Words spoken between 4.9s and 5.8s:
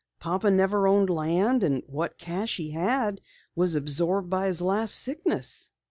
sickness."